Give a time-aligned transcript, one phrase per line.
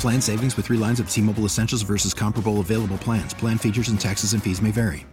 [0.00, 3.34] Plan savings with three lines of T Mobile Essentials versus comparable available plans.
[3.34, 5.06] Plan features and taxes and fees may vary.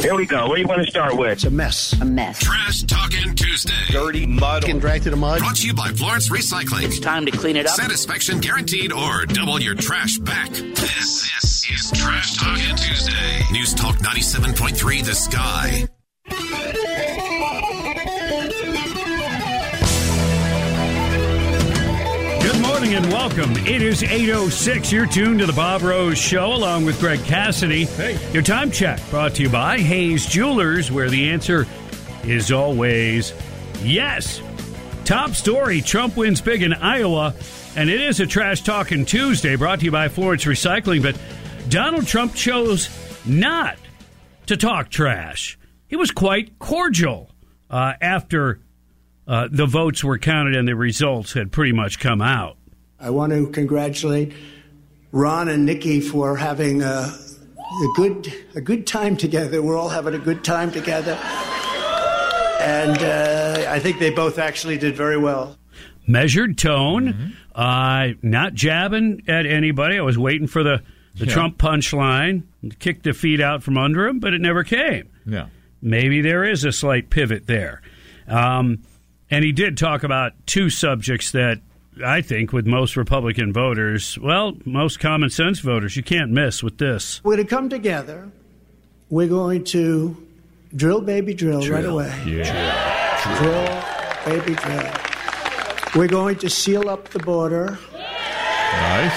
[0.00, 0.46] Here we go.
[0.46, 1.32] What do you want to start with?
[1.32, 1.98] It's a mess.
[2.00, 2.38] A mess.
[2.40, 3.72] Trash Talking Tuesday.
[3.90, 4.62] Dirty mud.
[4.62, 5.38] Getting dragged to the mud.
[5.38, 6.84] Brought to you by Florence Recycling.
[6.84, 7.76] It's time to clean it up.
[7.76, 10.50] Satisfaction guaranteed or double your trash back.
[10.50, 13.42] This, this is Trash Talking Tuesday.
[13.52, 15.85] News Talk 97.3 The Sky.
[22.96, 23.50] And welcome.
[23.66, 24.90] It is 8.06.
[24.90, 27.84] You're tuned to the Bob Rose Show along with Greg Cassidy.
[27.84, 28.18] Hey.
[28.32, 31.66] Your time check brought to you by Hayes Jewelers, where the answer
[32.24, 33.34] is always
[33.82, 34.40] yes.
[35.04, 37.34] Top story Trump wins big in Iowa,
[37.76, 41.02] and it is a Trash Talking Tuesday brought to you by Florence Recycling.
[41.02, 41.18] But
[41.68, 42.88] Donald Trump chose
[43.26, 43.76] not
[44.46, 45.58] to talk trash.
[45.86, 47.30] He was quite cordial
[47.68, 48.60] uh, after
[49.28, 52.55] uh, the votes were counted and the results had pretty much come out.
[52.98, 54.32] I want to congratulate
[55.12, 59.62] Ron and Nikki for having a, a good a good time together.
[59.62, 61.12] We're all having a good time together,
[62.60, 65.56] and uh, I think they both actually did very well.
[66.06, 69.98] Measured tone, uh, not jabbing at anybody.
[69.98, 70.80] I was waiting for the,
[71.16, 71.32] the Yeah.
[71.32, 72.44] Trump punchline,
[72.78, 75.08] kick the feet out from under him, but it never came.
[75.26, 75.46] Yeah.
[75.82, 77.82] Maybe there is a slight pivot there.
[78.28, 78.82] Um,
[79.30, 81.60] and he did talk about two subjects that
[82.04, 86.78] I think, with most Republican voters, well, most common sense voters, you can't miss with
[86.78, 87.22] this.
[87.24, 88.30] We're going to come together.
[89.08, 90.16] We're going to
[90.74, 92.12] drill, baby, drill, right away.
[92.26, 93.38] Yeah.
[93.38, 94.92] Drill, baby, drill.
[95.94, 97.78] We're going to seal up the border.
[97.92, 99.12] Nice.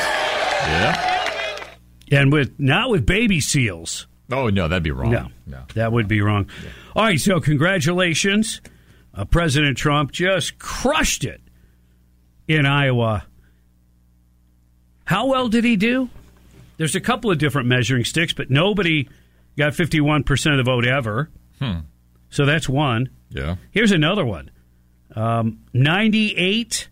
[0.68, 1.66] Yeah.
[2.12, 4.08] And with not with baby seals.
[4.32, 5.12] Oh no, that'd be wrong.
[5.12, 5.64] No, No.
[5.74, 6.48] that would be wrong.
[6.96, 8.62] All right, so congratulations.
[9.14, 11.42] Uh, President Trump just crushed it
[12.50, 13.26] in Iowa.
[15.06, 16.10] How well did he do?
[16.78, 19.08] There's a couple of different measuring sticks, but nobody
[19.58, 21.30] got 51% of the vote ever.
[21.60, 21.80] Hmm.
[22.30, 23.10] So that's one.
[23.30, 23.56] Yeah.
[23.72, 24.50] Here's another one
[25.16, 26.88] um, 98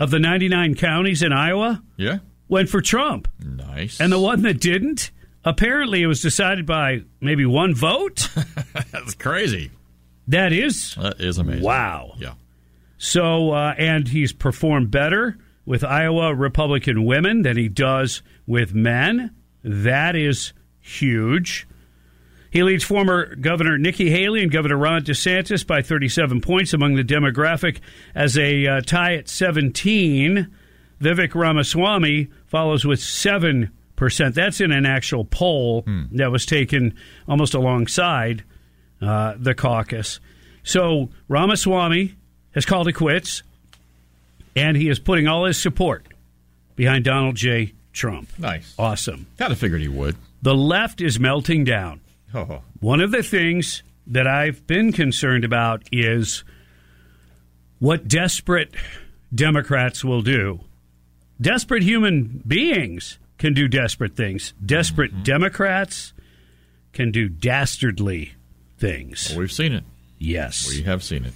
[0.00, 2.18] of the 99 counties in Iowa Yeah.
[2.48, 3.28] went for Trump.
[3.42, 4.00] Nice.
[4.00, 5.10] And the one that didn't,
[5.44, 8.28] apparently it was decided by maybe one vote.
[8.92, 9.70] That's crazy.
[10.28, 11.62] that is That is amazing.
[11.64, 12.14] wow.
[12.18, 12.34] Yeah.
[12.98, 19.34] So, uh, and he's performed better with Iowa Republican women than he does with men.
[19.62, 21.66] That is huge.
[22.50, 27.04] He leads former Governor Nikki Haley and Governor Ron DeSantis by 37 points among the
[27.04, 27.80] demographic
[28.14, 30.48] as a uh, tie at 17.
[31.00, 33.70] Vivek Ramaswamy follows with 7%.
[34.34, 36.94] That's in an actual poll that was taken
[37.28, 38.42] almost alongside
[39.02, 40.18] uh, the caucus.
[40.62, 42.16] So Ramaswamy
[42.54, 43.42] has called it quits,
[44.56, 46.06] and he is putting all his support
[46.76, 47.72] behind Donald J.
[47.92, 48.28] Trump.
[48.38, 48.74] Nice.
[48.78, 49.26] Awesome.
[49.38, 50.16] Kind of figured he would.
[50.42, 52.00] The left is melting down.
[52.34, 52.62] Oh.
[52.80, 56.44] One of the things that I've been concerned about is
[57.78, 58.74] what desperate
[59.34, 60.60] Democrats will do.
[61.40, 64.52] Desperate human beings can do desperate things.
[64.64, 65.22] Desperate mm-hmm.
[65.22, 66.12] Democrats
[66.92, 68.32] can do dastardly
[68.78, 69.34] things.
[69.36, 69.84] We've seen it.
[70.18, 70.68] Yes.
[70.68, 71.32] We have seen it.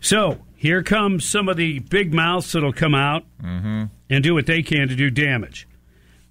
[0.00, 4.62] So here comes some of the big mouths that'll come out and do what they
[4.62, 5.68] can to do damage.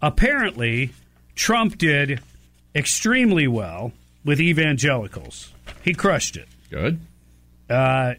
[0.02, 0.92] Apparently,
[1.36, 2.20] Trump did
[2.74, 3.92] extremely well
[4.24, 5.54] with evangelicals.
[5.84, 6.48] He crushed it.
[6.70, 7.00] Good.
[7.70, 8.16] Uh,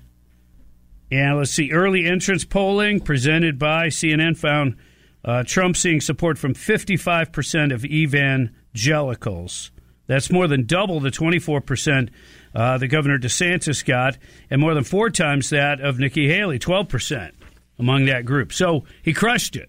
[1.10, 4.76] and let's see, early entrance polling presented by CNN found
[5.24, 9.70] uh, Trump seeing support from 55% of evangelicals.
[10.06, 12.10] That's more than double the 24%
[12.56, 14.16] uh, the Governor DeSantis got,
[14.50, 17.32] and more than four times that of Nikki Haley, 12%.
[17.78, 18.52] among that group.
[18.52, 19.68] So he crushed it.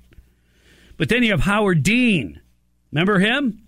[0.96, 2.40] But then you have Howard Dean.
[2.92, 3.62] Remember him?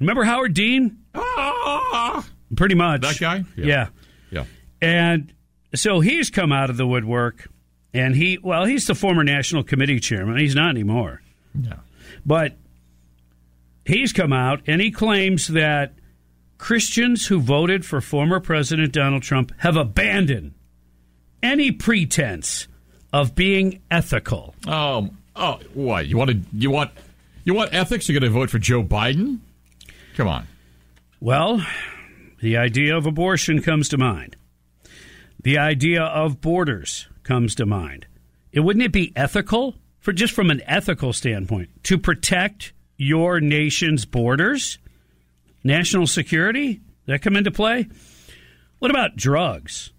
[0.00, 0.98] Remember Howard Dean?
[1.14, 2.26] Ah,
[2.56, 3.02] Pretty much.
[3.02, 3.44] that guy?
[3.56, 3.88] Yeah.
[4.30, 4.44] Yeah.
[4.80, 5.32] And
[5.74, 7.48] so he's come out of the woodwork
[7.92, 10.38] and he, well, he's the former National Committee chairman.
[10.38, 11.20] He's not anymore.
[11.60, 11.74] Yeah.
[12.26, 12.56] But
[13.84, 15.94] he's come out and he claims that
[16.64, 20.54] Christians who voted for former President Donald Trump have abandoned
[21.42, 22.68] any pretense
[23.12, 24.54] of being ethical.
[24.66, 25.18] Um.
[25.36, 26.40] Oh, what you want to?
[26.54, 26.90] You want?
[27.44, 28.08] You want ethics?
[28.08, 29.40] You're going to vote for Joe Biden?
[30.16, 30.46] Come on.
[31.20, 31.62] Well,
[32.40, 34.34] the idea of abortion comes to mind.
[35.42, 38.06] The idea of borders comes to mind.
[38.52, 44.06] It wouldn't it be ethical for just from an ethical standpoint to protect your nation's
[44.06, 44.78] borders?
[45.64, 46.82] National security?
[47.06, 47.88] That come into play?
[48.78, 49.92] What about drugs?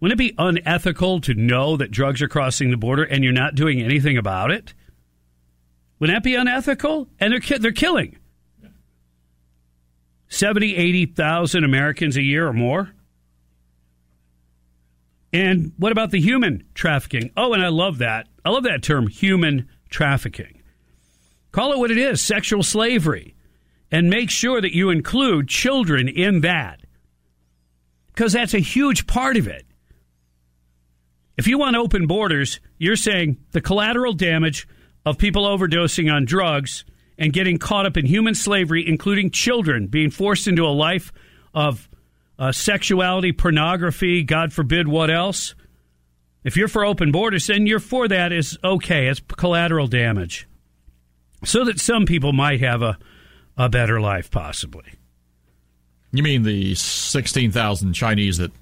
[0.00, 3.54] Wouldn't it be unethical to know that drugs are crossing the border and you're not
[3.54, 4.74] doing anything about it?
[5.98, 7.08] Wouldn't that be unethical?
[7.18, 8.18] And they're ki- they're killing
[10.28, 12.92] 70, 80,000 Americans a year or more.
[15.32, 17.30] And what about the human trafficking?
[17.36, 18.28] Oh, and I love that.
[18.44, 20.62] I love that term, human trafficking.
[21.50, 23.33] Call it what it is sexual slavery.
[23.94, 26.80] And make sure that you include children in that.
[28.08, 29.64] Because that's a huge part of it.
[31.36, 34.66] If you want open borders, you're saying the collateral damage
[35.06, 36.84] of people overdosing on drugs
[37.18, 41.12] and getting caught up in human slavery, including children being forced into a life
[41.54, 41.88] of
[42.36, 45.54] uh, sexuality, pornography, God forbid what else.
[46.42, 49.06] If you're for open borders, then you're for that is okay.
[49.06, 50.48] It's collateral damage.
[51.44, 52.98] So that some people might have a,
[53.56, 54.84] a better life, possibly.
[56.12, 58.52] You mean the sixteen thousand Chinese that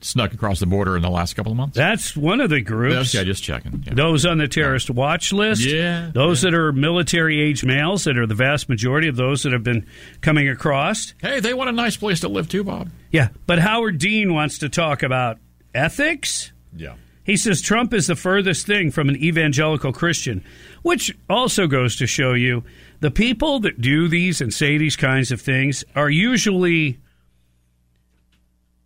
[0.00, 1.76] snuck across the border in the last couple of months?
[1.76, 3.12] That's one of the groups.
[3.12, 3.82] Yeah, just checking.
[3.86, 3.94] Yeah.
[3.94, 5.62] Those on the terrorist watch list.
[5.62, 9.52] Yeah, Those that are military age males, that are the vast majority of those that
[9.52, 9.86] have been
[10.20, 11.14] coming across.
[11.20, 12.90] Hey, they want a nice place to live too, Bob.
[13.10, 13.28] Yeah.
[13.46, 15.38] But Howard Dean wants to talk about
[15.74, 16.52] ethics.
[16.74, 16.94] Yeah.
[17.24, 20.42] He says Trump is the furthest thing from an evangelical Christian,
[20.82, 22.64] which also goes to show you
[23.00, 26.98] the people that do these and say these kinds of things are usually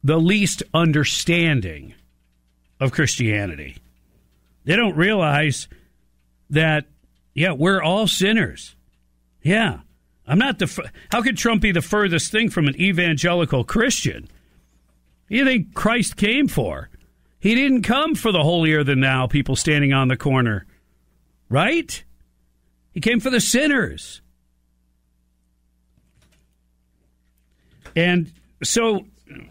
[0.02, 1.94] the least understanding
[2.81, 3.76] of Christianity.
[4.64, 5.69] They don't realize
[6.50, 6.87] that,
[7.34, 8.76] yeah, we're all sinners.
[9.43, 9.81] Yeah.
[10.26, 10.90] I'm not the.
[11.11, 14.22] How could Trump be the furthest thing from an evangelical Christian?
[14.22, 14.31] What
[15.28, 16.88] do You think Christ came for?
[17.40, 20.64] He didn't come for the holier than thou people standing on the corner,
[21.50, 22.02] right?
[22.94, 24.23] He came for the sinners.
[27.96, 28.32] And
[28.62, 29.06] so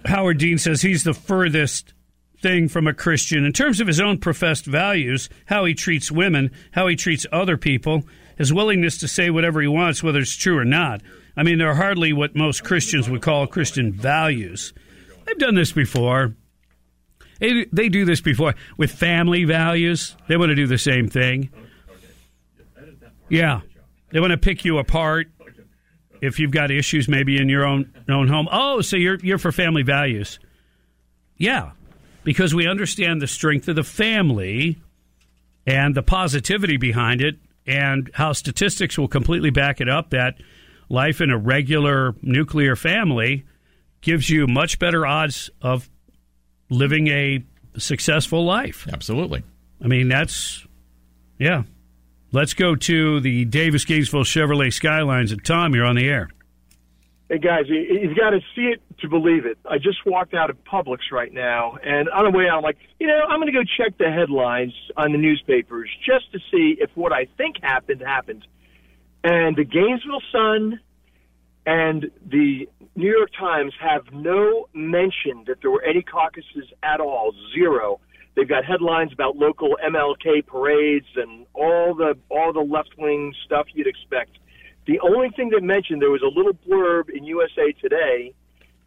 [0.05, 1.93] Howard Dean says he's the furthest
[2.41, 6.51] thing from a Christian in terms of his own professed values, how he treats women,
[6.71, 8.03] how he treats other people,
[8.37, 11.01] his willingness to say whatever he wants, whether it's true or not.
[11.35, 14.73] I mean, they're hardly what most Christians would call Christian values.
[15.25, 16.35] They've done this before.
[17.39, 20.15] They, they do this before with family values.
[20.27, 21.49] They want to do the same thing.
[23.33, 23.61] Yeah.
[24.11, 25.27] They want to pick you apart
[26.21, 28.47] if you've got issues maybe in your own own home.
[28.51, 30.39] Oh, so you're you're for family values.
[31.37, 31.71] Yeah.
[32.23, 34.79] Because we understand the strength of the family
[35.65, 40.35] and the positivity behind it and how statistics will completely back it up that
[40.89, 43.45] life in a regular nuclear family
[44.01, 45.89] gives you much better odds of
[46.69, 47.43] living a
[47.77, 48.87] successful life.
[48.91, 49.43] Absolutely.
[49.83, 50.65] I mean, that's,
[51.39, 51.63] yeah.
[52.33, 55.31] Let's go to the Davis Gainesville Chevrolet Skylines.
[55.31, 56.31] And Tom, you're on the air.
[57.29, 59.59] Hey guys, you, you've got to see it to believe it.
[59.69, 62.77] I just walked out of Publix right now, and on the way out, I'm like,
[62.99, 66.75] you know, I'm going to go check the headlines on the newspapers just to see
[66.79, 68.45] if what I think happened happened.
[69.23, 70.79] And the Gainesville Sun
[71.67, 77.33] and the New York Times have no mention that there were any caucuses at all.
[77.53, 77.99] Zero.
[78.35, 83.67] They've got headlines about local MLK parades and all the all the left wing stuff
[83.73, 84.31] you'd expect.
[84.85, 88.33] The only thing they mentioned there was a little blurb in USA Today,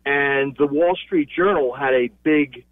[0.05, 2.65] and the Wall Street Journal had a big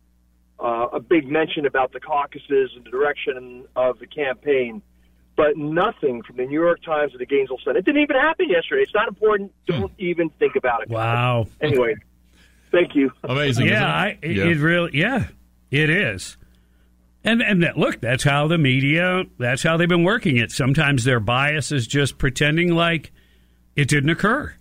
[0.59, 4.83] uh, a big mention about the caucuses and the direction of the campaign,
[5.37, 7.77] but nothing from the New York Times or the Gainesville Sun.
[7.77, 8.83] It didn't even happen yesterday.
[8.83, 9.53] It's not important.
[9.67, 10.89] Don't even think about it.
[10.91, 11.47] Wow.
[11.61, 11.95] Anyway,
[12.71, 13.11] thank you.
[13.23, 13.67] Amazing.
[13.67, 13.85] Yeah, it?
[13.85, 14.45] I, it, Yeah.
[14.45, 15.27] it really, yeah,
[15.71, 16.37] it is.
[17.25, 20.53] And and that, look, that's how the media, that's how they've been working it.
[20.53, 23.13] Sometimes their bias is just pretending like
[23.75, 24.55] it didn't occur.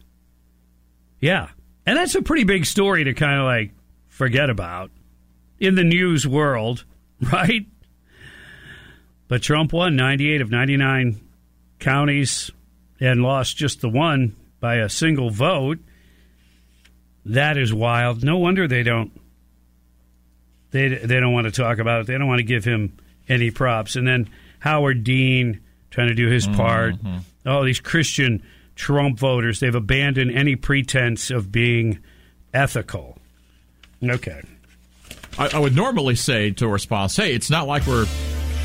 [1.19, 1.49] Yeah,
[1.85, 3.71] and that's a pretty big story to kind of like
[4.07, 4.91] forget about
[5.59, 6.85] in the news world,
[7.21, 7.65] right?
[9.27, 11.19] But Trump won 98 of 99
[11.79, 12.49] counties
[12.99, 15.79] and lost just the one by a single vote.
[17.25, 18.23] That is wild.
[18.23, 19.11] No wonder they don't
[20.73, 22.07] they they don't want to talk about it.
[22.07, 22.97] They don't want to give him
[23.29, 23.95] any props.
[23.95, 25.61] And then Howard Dean
[25.91, 26.57] trying to do his mm-hmm.
[26.57, 26.95] part.
[27.45, 28.43] All these Christian
[28.75, 31.99] Trump voters, they've abandoned any pretense of being
[32.53, 33.17] ethical.
[34.03, 34.41] Okay.
[35.37, 38.07] I, I would normally say to a response, hey, it's not like we're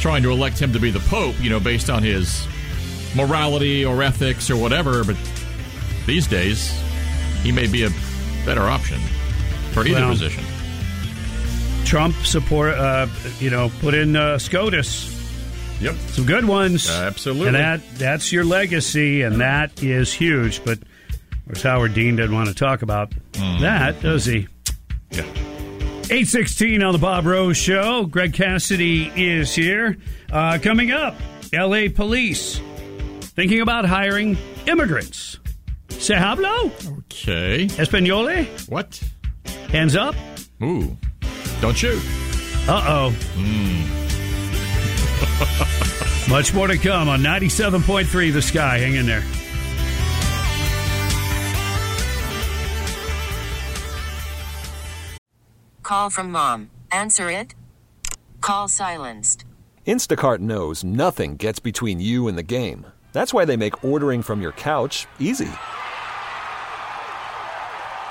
[0.01, 2.47] trying to elect him to be the Pope, you know, based on his
[3.15, 5.17] morality or ethics or whatever, but
[6.07, 6.73] these days,
[7.43, 7.91] he may be a
[8.45, 9.01] better option
[9.73, 10.45] for either Well, position.
[11.89, 13.07] Trump support, uh,
[13.41, 15.15] you know, put in uh, SCOTUS.
[15.81, 15.95] Yep.
[16.09, 16.91] Some good ones.
[16.91, 17.47] Absolutely.
[17.47, 20.63] And that that's your legacy, and that is huge.
[20.65, 24.49] But of course, Howard Dean didn't want to talk about that, does he?
[25.13, 25.23] Yeah.
[26.11, 28.05] 816 on the Bob Rose Show.
[28.05, 29.97] Greg Cassidy is here.
[30.31, 31.15] Uh, coming up,
[31.55, 32.61] LA police
[33.21, 35.39] thinking about hiring immigrants.
[35.89, 36.71] Se hablo?
[36.99, 37.67] Okay.
[37.79, 38.45] Espanole?
[38.69, 39.03] What?
[39.71, 40.15] Hands up?
[40.63, 40.99] Ooh.
[41.61, 42.03] Don't shoot.
[42.69, 43.15] Uh oh.
[46.29, 48.79] Much more to come on 97.3 The Sky.
[48.79, 49.25] Hang in there.
[55.83, 56.71] Call from mom.
[56.93, 57.55] Answer it.
[58.43, 59.47] Call silenced.
[59.87, 62.87] Instacart knows nothing gets between you and the game.
[63.15, 65.49] That's why they make ordering from your couch easy.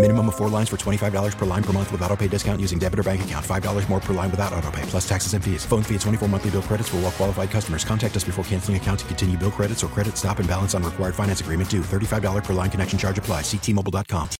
[0.00, 2.78] Minimum of four lines for $25 per line per month with auto pay discount using
[2.78, 3.44] debit or bank account.
[3.44, 5.66] $5 more per line without auto pay, plus taxes and fees.
[5.66, 7.84] Phone fee at 24 monthly bill credits for all well qualified customers.
[7.84, 10.82] Contact us before canceling account to continue bill credits or credit stop and balance on
[10.82, 11.82] required finance agreement due.
[11.82, 13.44] $35 per line connection charge applies.
[13.44, 14.30] Ctmobile.com.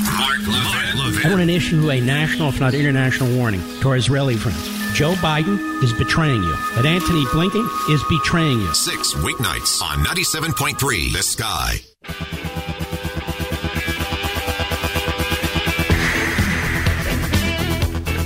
[0.00, 1.26] Mark Levin.
[1.26, 4.64] I want to issue a national, if not international, warning to our Israeli friends.
[4.94, 8.74] Joe Biden is betraying you, and Antony Blinken is betraying you.
[8.74, 12.81] Six weeknights on 97.3 The Sky.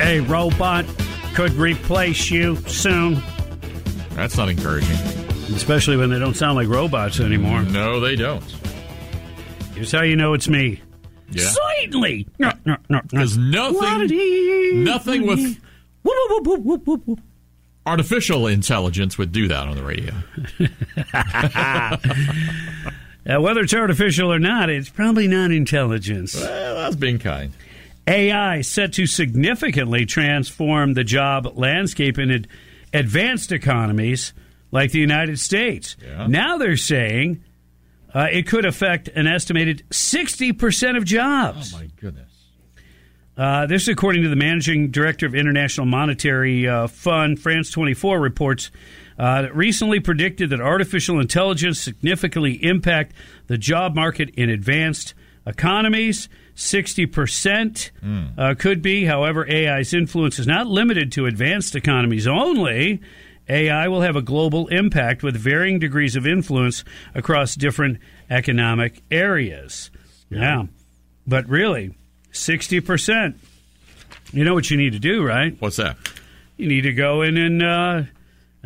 [0.07, 0.85] A robot
[1.35, 3.21] could replace you soon.
[4.11, 4.97] That's not encouraging.
[5.55, 7.63] Especially when they don't sound like robots anymore.
[7.63, 8.45] No, they don't.
[9.75, 10.81] Here's how you know it's me.
[11.31, 11.45] Yeah.
[11.49, 12.27] Slightly.
[12.39, 13.01] No, no, no.
[13.11, 15.59] There's nothing, nothing with
[16.03, 17.21] Whoop, whoop, whoop, whoop, whoop.
[17.85, 20.15] artificial intelligence would do that on the radio.
[23.29, 26.37] Uh, whether it's artificial or not, it's probably not intelligence.
[26.37, 27.53] Well, that's being kind.
[28.07, 32.47] AI set to significantly transform the job landscape in
[32.93, 34.33] advanced economies
[34.71, 35.97] like the United States.
[36.05, 36.27] Yeah.
[36.27, 37.43] Now they're saying
[38.15, 41.75] uh, it could affect an estimated 60% of jobs.
[41.75, 42.31] Oh my goodness.
[43.37, 47.39] Uh, this is according to the managing director of International Monetary uh, Fund.
[47.39, 48.71] France 24 reports
[49.19, 53.15] uh, that recently predicted that artificial intelligence significantly impact
[53.47, 55.13] the job market in advanced
[55.47, 56.29] economies.
[56.57, 57.91] 60%
[58.39, 59.05] uh, could be.
[59.05, 63.01] However, AI's influence is not limited to advanced economies only.
[63.49, 66.83] AI will have a global impact with varying degrees of influence
[67.15, 67.99] across different
[68.31, 69.91] economic areas.
[70.31, 70.65] Yeah.
[71.27, 71.95] But really,
[72.33, 73.37] 60%.
[74.33, 75.55] You know what you need to do, right?
[75.61, 75.97] What's that?
[76.57, 78.03] You need to go in and uh,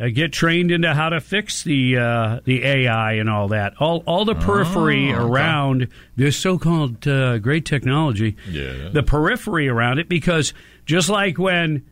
[0.01, 3.73] uh, get trained into how to fix the uh, the AI and all that.
[3.79, 5.23] All all the periphery Oh, okay.
[5.31, 8.35] around this so-called uh, great technology.
[8.49, 8.89] Yeah.
[8.91, 10.53] The periphery around it, because
[10.85, 11.85] just like when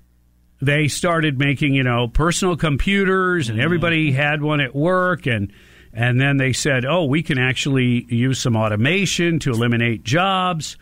[0.62, 5.54] they started making, you know, personal computers, and everybody had one at work, and
[5.94, 10.78] and then they said, oh, we can actually use some automation to eliminate jobs.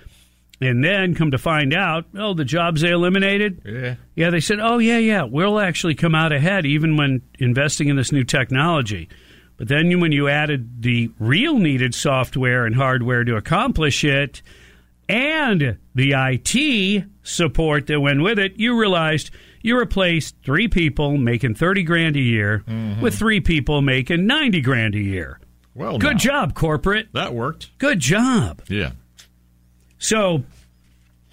[0.60, 3.96] And then come to find out, oh, the jobs they eliminated, Yeah.
[4.16, 7.96] yeah, they said, oh, yeah, yeah, we'll actually come out ahead even when investing in
[7.96, 9.08] this new technology.
[9.58, 14.42] But then when you added the real needed software and hardware to accomplish it
[15.10, 21.56] and the IT support that went with it, you realized you replaced three people making
[21.56, 23.02] 30 grand a year mm-hmm.
[23.02, 25.40] with three people making 90 grand a year.
[25.74, 27.10] Well, Good now, job, corporate.
[27.14, 27.78] That worked.
[27.78, 28.62] Good job.
[28.68, 28.92] Yeah.
[30.00, 30.44] So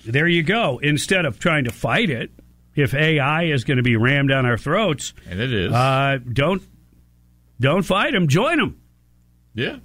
[0.07, 0.79] there you go.
[0.79, 2.31] Instead of trying to fight it,
[2.75, 6.63] if AI is going to be rammed down our throats, and it is, uh, don't
[7.61, 8.29] don't fight them.
[8.29, 8.81] Join them.
[9.55, 9.77] Yeah.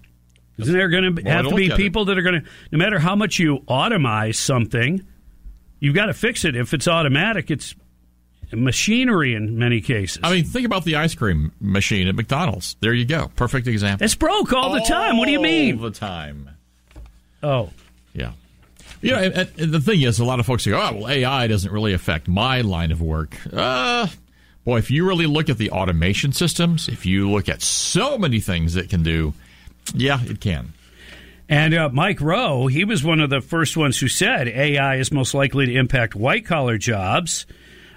[0.57, 1.77] Isn't there going to have to be at it.
[1.77, 5.05] people that are going to, no matter how much you automize something,
[5.79, 6.55] you've got to fix it.
[6.55, 7.75] If it's automatic, it's
[8.51, 10.19] machinery in many cases.
[10.21, 12.75] I mean, think about the ice cream machine at McDonald's.
[12.81, 13.31] There you go.
[13.38, 14.03] Perfect example.
[14.03, 15.17] It's broke all the time.
[15.17, 15.77] What do you mean?
[15.77, 16.50] All the time.
[17.41, 17.69] Oh.
[18.13, 18.31] Yeah.
[19.01, 21.94] You know, the thing is, a lot of folks say, oh, well, AI doesn't really
[21.94, 23.38] affect my line of work.
[23.51, 24.08] Uh,
[24.65, 28.39] boy, if you really look at the automation systems, if you look at so many
[28.41, 29.34] things it can do,
[29.94, 30.74] yeah, it can.
[31.48, 35.12] And uh, Mike Rowe, he was one of the first ones who said AI is
[35.12, 37.48] most likely to impact white collar jobs.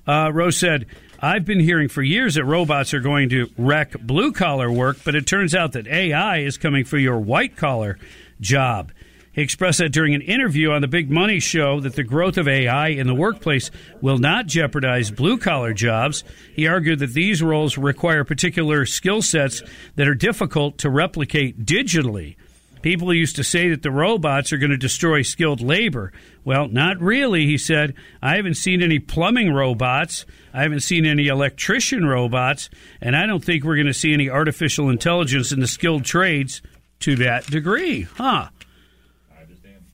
[0.07, 0.87] Uh, Rowe said,
[1.21, 5.15] I've been hearing for years that robots are going to wreck blue collar work, but
[5.15, 7.99] it turns out that AI is coming for your white collar
[8.41, 8.91] job.
[9.33, 12.47] He expressed that during an interview on the Big Money Show that the growth of
[12.47, 13.71] AI in the workplace
[14.01, 16.23] will not jeopardize blue collar jobs.
[16.55, 19.63] He argued that these roles require particular skill sets
[19.97, 22.37] that are difficult to replicate digitally.
[22.83, 26.13] People used to say that the robots are going to destroy skilled labor.
[26.45, 27.95] Well, not really, he said.
[28.21, 30.27] I haven't seen any plumbing robots.
[30.53, 32.69] I haven't seen any electrician robots.
[33.01, 36.61] And I don't think we're going to see any artificial intelligence in the skilled trades
[37.01, 38.03] to that degree.
[38.03, 38.49] Huh.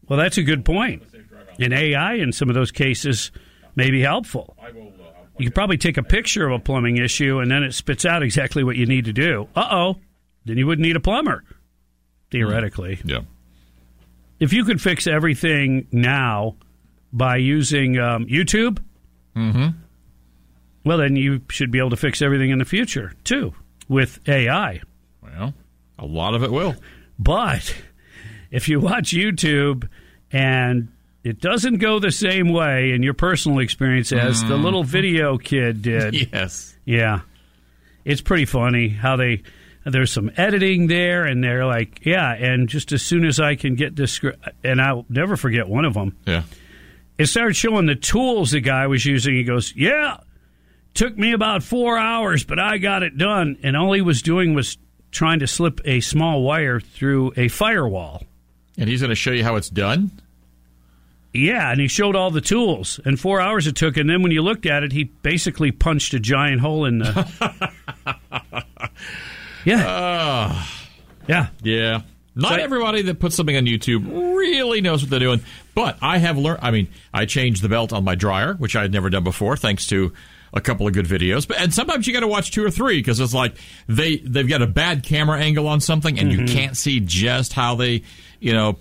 [0.08, 1.02] Well, that's a good point.
[1.58, 3.30] And AI in some of those cases
[3.76, 4.56] may be helpful.
[5.38, 8.22] You could probably take a picture of a plumbing issue and then it spits out
[8.22, 9.48] exactly what you need to do.
[9.54, 9.96] Uh oh.
[10.44, 11.44] Then you wouldn't need a plumber,
[12.30, 13.00] theoretically.
[13.04, 13.20] Yeah.
[14.40, 16.56] If you could fix everything now
[17.12, 18.78] by using um, YouTube,
[19.36, 19.68] Mm-hmm.
[20.84, 23.52] well, then you should be able to fix everything in the future, too,
[23.88, 24.80] with AI.
[25.22, 25.54] Well,
[25.98, 26.74] a lot of it will.
[27.20, 27.72] But
[28.50, 29.88] if you watch YouTube
[30.32, 30.88] and
[31.24, 34.62] it doesn't go the same way in your personal experience as the Mm.
[34.64, 36.14] little video kid did.
[36.32, 36.76] Yes.
[36.84, 37.20] Yeah.
[38.04, 39.42] It's pretty funny how they
[39.84, 43.74] there's some editing there and they're like, yeah, and just as soon as I can
[43.74, 44.20] get this
[44.62, 46.14] and I'll never forget one of them.
[46.26, 46.42] Yeah.
[47.16, 49.34] It started showing the tools the guy was using.
[49.34, 50.18] He goes, "Yeah,
[50.94, 54.54] took me about 4 hours, but I got it done." And all he was doing
[54.54, 54.76] was
[55.10, 58.22] trying to slip a small wire through a firewall.
[58.78, 60.10] And he's going to show you how it's done?
[61.34, 63.96] Yeah, and he showed all the tools and four hours it took.
[63.98, 67.72] And then when you looked at it, he basically punched a giant hole in the.
[69.64, 69.84] yeah.
[69.86, 70.86] Ah.
[71.28, 71.48] yeah.
[71.62, 72.00] Yeah.
[72.34, 75.40] Not So- everybody that puts something on YouTube really knows what they're doing,
[75.74, 76.60] but I have learned.
[76.62, 79.56] I mean, I changed the belt on my dryer, which I had never done before,
[79.56, 80.12] thanks to
[80.52, 81.46] a couple of good videos.
[81.46, 83.56] But and sometimes you got to watch two or three because it's like
[83.88, 86.40] they they've got a bad camera angle on something, and Mm-hmm.
[86.46, 88.02] you can't see just how they
[88.40, 88.76] you know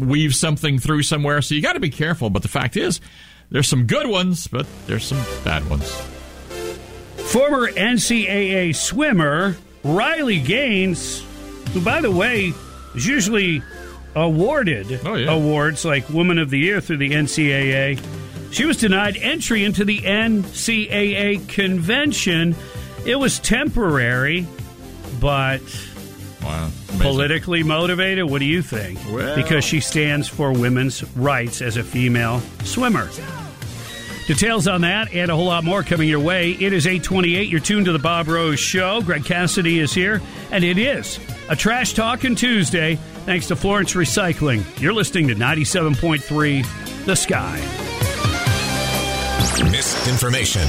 [0.00, 1.42] weave something through somewhere.
[1.42, 2.30] So you got to be careful.
[2.30, 3.00] But the fact is,
[3.50, 5.90] there's some good ones, but there's some bad ones.
[7.16, 11.24] Former NCAA swimmer Riley Gaines,
[11.72, 12.52] who, by the way,
[12.94, 13.62] is usually
[14.14, 18.00] awarded awards like Woman of the Year through the NCAA,
[18.50, 22.54] she was denied entry into the NCAA convention.
[23.04, 24.46] It was temporary,
[25.20, 25.60] but
[26.42, 28.24] wow, politically motivated.
[28.24, 28.98] What do you think?
[29.10, 33.08] Well- because she stands for women's rights as a female swimmer.
[34.26, 36.50] Details on that and a whole lot more coming your way.
[36.50, 37.48] It is 828.
[37.48, 39.00] You're tuned to the Bob Rose Show.
[39.02, 44.64] Greg Cassidy is here, and it is a Trash Talking Tuesday thanks to Florence Recycling.
[44.80, 47.95] You're listening to 97.3 The Sky.
[49.64, 50.66] Misinformation.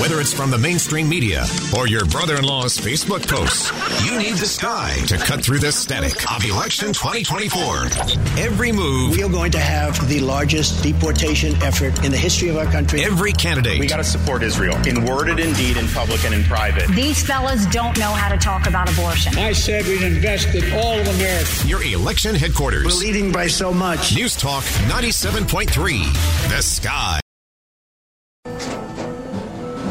[0.00, 1.44] Whether it's from the mainstream media
[1.76, 3.70] or your brother in law's Facebook posts,
[4.04, 8.42] you need the sky to cut through the static of election 2024.
[8.42, 9.16] Every move.
[9.16, 13.04] We are going to have the largest deportation effort in the history of our country.
[13.04, 13.78] Every candidate.
[13.78, 16.88] We got to support Israel in word and in deed, in public and in private.
[16.88, 19.36] These fellas don't know how to talk about abortion.
[19.38, 21.66] I said we'd invest in all of America.
[21.66, 22.84] Your election headquarters.
[22.84, 24.14] We're leading by so much.
[24.14, 26.48] News Talk 97.3.
[26.48, 27.20] The Sky.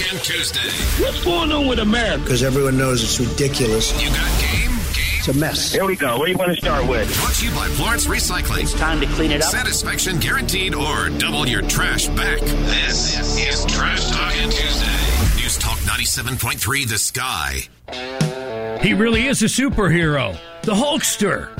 [0.00, 1.04] Trash Talking Tuesday.
[1.04, 2.22] What's going on with America?
[2.22, 3.92] Because everyone knows it's ridiculous.
[4.02, 5.18] You got game, game.
[5.18, 5.72] It's a mess.
[5.72, 6.18] Here we go.
[6.18, 7.14] What do you want to start with?
[7.20, 8.62] Brought to you by Florence Recycling.
[8.62, 9.50] It's time to clean it up.
[9.50, 12.40] Satisfaction guaranteed or double your trash back.
[12.40, 15.40] This is Trash Talking Tuesday.
[15.42, 18.80] News Talk 97.3 The Sky.
[18.82, 20.36] He really is a superhero.
[20.62, 21.50] The Hulkster.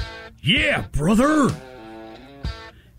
[0.42, 1.50] Yeah, brother.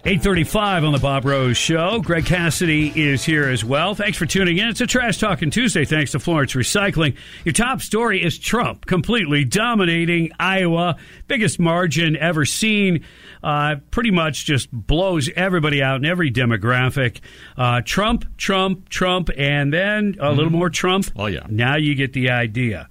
[0.04, 2.00] 835 on the Bob Rose Show.
[2.00, 3.94] Greg Cassidy is here as well.
[3.94, 4.68] Thanks for tuning in.
[4.68, 7.16] It's a Trash Talking Tuesday thanks to Florence Recycling.
[7.46, 10.96] Your top story is Trump completely dominating Iowa.
[11.28, 13.06] Biggest margin ever seen.
[13.44, 17.20] Uh, pretty much just blows everybody out in every demographic.
[17.56, 21.12] Uh, Trump, Trump, Trump, and then a little more Trump.
[21.16, 21.46] Oh, yeah.
[21.48, 22.90] Now you get the idea.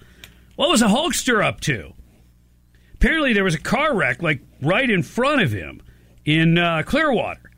[0.54, 1.92] What was a Hulkster up to?
[2.94, 5.82] Apparently, there was a car wreck, like right in front of him
[6.38, 7.50] in uh, Clearwater.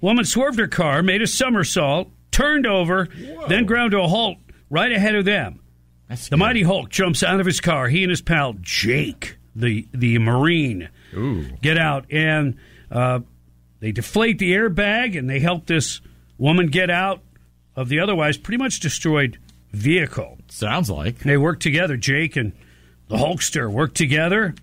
[0.00, 3.08] Woman swerved her car, made a somersault, turned over,
[3.48, 4.38] then ground to a halt
[4.70, 5.60] right ahead of them.
[6.30, 7.88] the mighty Hulk jumps out of his car.
[7.88, 10.88] He and his pal Jake, the the Marine,
[11.60, 12.56] get out and
[12.90, 13.20] uh,
[13.80, 16.00] they deflate the airbag and they help this
[16.38, 17.20] woman get out
[17.76, 19.38] of the otherwise pretty much destroyed
[19.72, 20.38] vehicle.
[20.48, 21.96] Sounds like they work together.
[21.96, 22.52] Jake and
[23.08, 24.54] the Hulkster work together,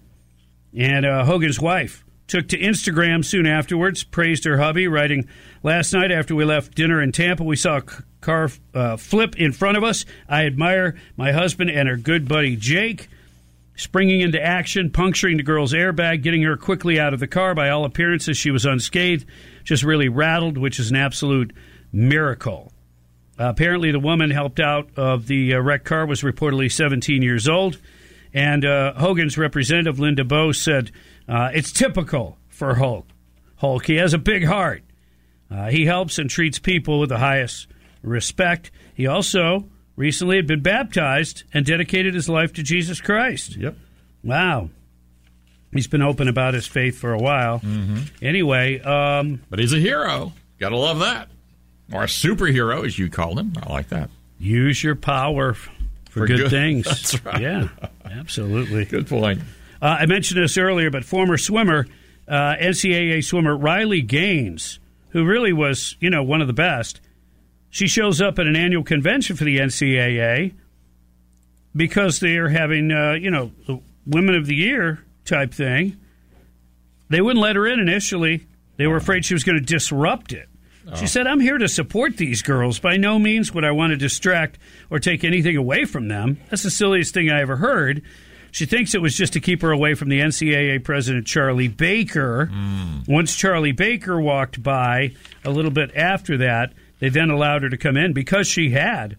[0.76, 5.28] and uh, Hogan's wife took to Instagram soon afterwards, praised her hubby, writing,
[5.64, 7.84] Last night after we left dinner in Tampa, we saw a
[8.22, 10.06] car uh, flip in front of us.
[10.30, 13.10] I admire my husband and her good buddy Jake.
[13.76, 17.54] Springing into action, puncturing the girl's airbag, getting her quickly out of the car.
[17.54, 19.26] By all appearances, she was unscathed,
[19.64, 21.54] just really rattled, which is an absolute
[21.92, 22.72] miracle.
[23.40, 27.48] Uh, apparently, the woman helped out of the uh, wrecked car was reportedly 17 years
[27.48, 27.78] old.
[28.34, 30.92] And uh, Hogan's representative, Linda Bowe, said,
[31.28, 33.08] uh, It's typical for Hulk.
[33.58, 34.84] Hulk, he has a big heart.
[35.50, 37.68] Uh, he helps and treats people with the highest
[38.04, 38.70] respect.
[38.94, 43.56] He also recently had been baptized and dedicated his life to Jesus Christ.
[43.56, 43.76] Yep.
[44.24, 44.70] Wow.
[45.72, 47.62] He's been open about his faith for a while.
[48.22, 50.34] Anyway, um, But he's a hero.
[50.60, 51.30] Gotta love that.
[51.94, 53.54] Or a superhero, as you call him.
[53.62, 54.10] I like that.
[54.40, 55.56] use your power
[56.18, 56.86] for, For good, good- things.
[56.86, 57.42] That's right.
[57.42, 57.68] Yeah,
[58.06, 58.86] absolutely.
[58.86, 59.42] Good point.
[59.82, 61.86] Uh, I mentioned this earlier, but former swimmer,
[62.28, 67.00] uh, NCAA swimmer Riley Gaines, who really was, you know, one of the best,
[67.70, 70.54] she shows up at an annual convention for the NCAA
[71.76, 75.98] because they are having, uh, you know, the Women of the Year type thing.
[77.10, 78.48] They wouldn't let her in initially.
[78.78, 80.48] They were afraid she was going to disrupt it.
[80.96, 82.80] She said, I'm here to support these girls.
[82.80, 84.58] By no means would I want to distract
[84.90, 86.40] or take anything away from them.
[86.50, 88.04] That's the silliest thing I ever heard.
[88.52, 92.46] She thinks it was just to keep her away from the NCAA president, Charlie Baker.
[92.46, 93.00] Hmm.
[93.08, 95.12] Once Charlie Baker walked by
[95.44, 99.18] a little bit after that, they then allowed her to come in because she had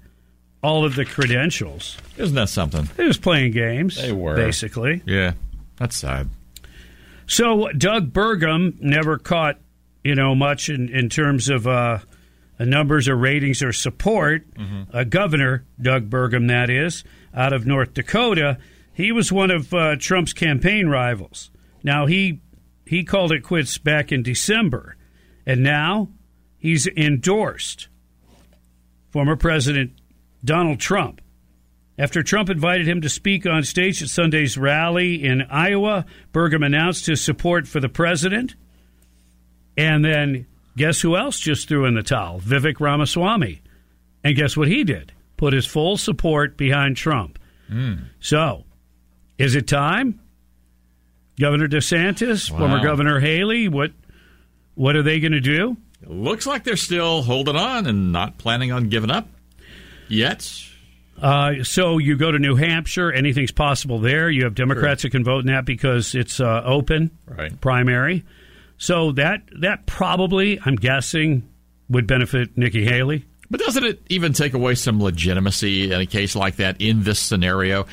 [0.63, 1.99] all of the credentials.
[2.17, 2.89] Isn't that something?
[2.97, 3.97] They was playing games.
[3.97, 4.35] They were.
[4.35, 5.03] Basically.
[5.07, 5.35] Yeah.
[5.77, 6.29] That's sad.
[7.27, 9.59] So Doug Burgum never caught,
[10.05, 11.99] you know, much in, in terms of uh,
[12.59, 14.47] numbers or ratings or support.
[14.93, 18.59] Uh, Governor Doug Burgum, that is, out of North Dakota.
[18.93, 21.51] He was one of uh, Trump's campaign rivals.
[21.83, 22.41] Now he
[22.85, 24.97] he called it quits back in December,
[25.47, 26.09] and now
[26.57, 27.89] he's endorsed
[29.11, 29.93] former President
[30.45, 31.21] Donald Trump.
[31.99, 37.07] After Trump invited him to speak on stage at Sunday's rally in Iowa, Burgum announced
[37.07, 38.55] his support for the president.
[39.79, 42.41] And then guess who else just threw in the towel?
[42.41, 43.63] Vivek Ramaswamy.
[44.25, 45.13] And guess what he did?
[45.37, 47.39] Put his full support behind Trump.
[48.21, 48.65] So,
[49.39, 50.21] is it time?
[51.39, 53.93] Governor DeSantis, former Governor Haley, what
[54.75, 55.77] what are they going to do?
[56.07, 59.29] Looks like they're still holding on and not planning on giving up
[60.09, 60.51] yet.
[61.21, 64.31] Uh, so you go to New Hampshire, anything's possible there.
[64.31, 67.61] You have Democrats that can vote in that because it's uh, open Right.
[67.61, 68.25] primary.
[68.79, 71.49] So that that probably, I'm guessing,
[71.89, 73.25] would benefit Nikki Haley.
[73.51, 77.19] But doesn't it even take away some legitimacy in a case like that in this
[77.19, 77.87] scenario?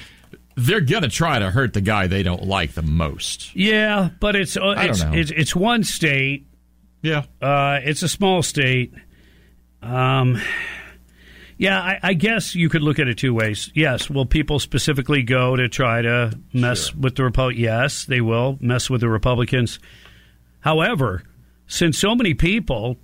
[0.55, 3.55] They're going to try to hurt the guy they don't like the most.
[3.55, 6.45] Yeah, but it's uh, it's, it's it's one state.
[7.01, 8.93] Yeah, uh, it's a small state.
[9.81, 10.41] Um,
[11.57, 13.71] yeah, I, I guess you could look at it two ways.
[13.73, 17.57] Yes, will people specifically go to try to mess with the Republic?
[17.57, 19.79] Yes, they will mess with the Republicans.
[20.65, 21.21] However,
[21.67, 22.97] since so many people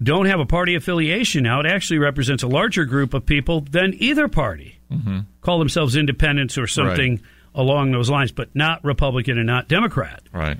[0.00, 3.94] don't have a party affiliation now, it actually represents a larger group of people than
[3.98, 4.78] either party.
[4.92, 5.18] Mm-hmm.
[5.40, 7.20] Call themselves independents or something
[7.52, 10.22] along those lines, but not Republican and not Democrat.
[10.32, 10.58] Right.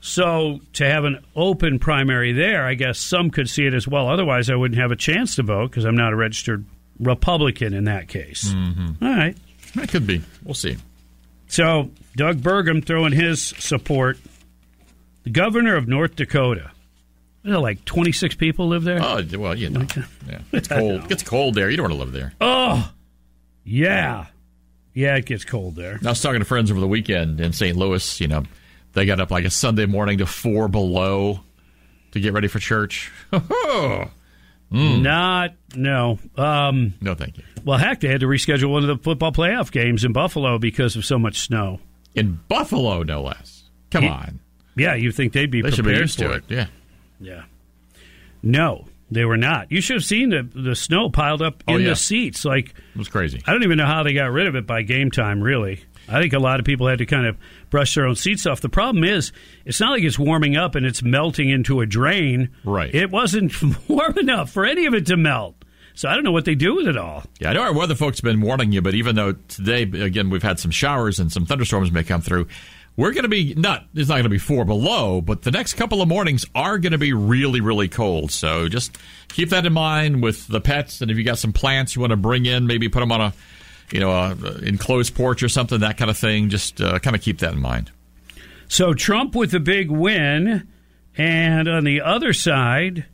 [0.00, 4.08] So to have an open primary there, I guess some could see it as well.
[4.08, 6.64] Otherwise, I wouldn't have a chance to vote because I'm not a registered
[6.98, 8.48] Republican in that case.
[8.48, 9.04] Mm-hmm.
[9.04, 9.36] All right.
[9.74, 10.22] That could be.
[10.42, 10.78] We'll see.
[11.48, 14.16] So Doug Burgum throwing his support.
[15.24, 16.70] The governor of North Dakota.
[17.44, 19.00] Know, like 26 people live there.
[19.02, 19.84] Oh well, you know,
[20.28, 20.38] yeah.
[20.52, 21.02] it's cold.
[21.04, 21.68] It gets cold there.
[21.70, 22.32] You don't want to live there.
[22.40, 22.92] Oh,
[23.64, 24.26] yeah,
[24.94, 25.16] yeah.
[25.16, 25.98] It gets cold there.
[26.04, 27.76] I was talking to friends over the weekend in St.
[27.76, 28.20] Louis.
[28.20, 28.44] You know,
[28.92, 31.40] they got up like a Sunday morning to four below
[32.12, 33.10] to get ready for church.
[34.72, 35.02] Mm.
[35.02, 36.18] Not no.
[36.34, 37.44] Um, no, thank you.
[37.62, 40.96] Well, heck, they had to reschedule one of the football playoff games in Buffalo because
[40.96, 41.78] of so much snow.
[42.14, 43.64] In Buffalo, no less.
[43.90, 44.12] Come Yeah.
[44.14, 44.40] on.
[44.74, 46.44] Yeah, you think they'd be They prepared be used for to it.
[46.48, 46.66] Yeah.
[47.20, 47.42] Yeah.
[48.42, 49.70] No, they were not.
[49.70, 51.90] You should have seen the the snow piled up oh, in Oh, yeah.
[51.90, 52.44] the seats.
[52.44, 53.42] Like It was crazy.
[53.46, 55.42] I don't even know how they got rid of it by game time.
[55.42, 57.36] Really, I think a lot of people had to kind of
[57.70, 58.60] brush their own seats off.
[58.60, 59.32] The problem is,
[59.64, 62.50] it's not like it's warming up and it's melting into a drain.
[62.64, 62.92] Right.
[62.94, 63.54] It wasn't
[63.88, 65.56] warm enough for any of it to melt.
[65.94, 67.22] So I don't know what they do with it all.
[67.38, 70.30] Yeah, I know our weather folks have been warning you, but even though today, again,
[70.30, 72.48] we've had some showers and some thunderstorms may come through,
[72.96, 75.74] we're going to be not, it's not going to be four below, but the next
[75.74, 78.30] couple of mornings are going to be really, really cold.
[78.30, 78.96] So just
[79.28, 81.00] keep that in mind with the pets.
[81.00, 83.20] And if you got some plants you want to bring in, maybe put them on
[83.20, 83.32] a,
[83.90, 86.48] you know, a enclosed porch or something, that kind of thing.
[86.50, 87.90] Just uh, kind of keep that in mind.
[88.68, 90.66] So Trump with the big win,
[91.16, 93.04] and on the other side,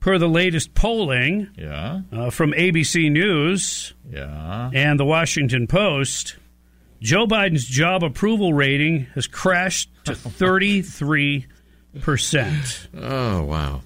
[0.00, 2.02] per the latest polling Yeah.
[2.12, 4.70] uh, from ABC News Yeah.
[4.72, 6.36] and the Washington Post,
[7.00, 11.46] Joe Biden's job approval rating has crashed to 33%.
[12.96, 13.82] Oh, wow.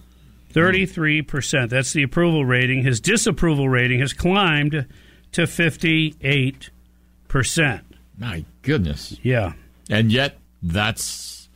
[0.53, 1.69] 33%.
[1.69, 2.83] That's the approval rating.
[2.83, 4.87] His disapproval rating has climbed
[5.33, 6.71] to 58%.
[8.19, 9.17] My goodness.
[9.23, 9.53] Yeah.
[9.91, 11.49] And yet, that's